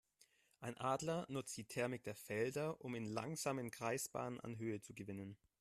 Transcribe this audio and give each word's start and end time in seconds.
Ein 0.61 0.75
Adler 0.79 1.27
nutzt 1.29 1.55
die 1.57 1.63
Thermik 1.67 2.01
der 2.05 2.15
Felder, 2.15 2.81
um 2.83 2.95
in 2.95 3.05
langsamen 3.05 3.69
Kreisbahnen 3.69 4.39
an 4.39 4.57
Höhe 4.57 4.81
zu 4.81 4.95
gewinnen. 4.95 5.37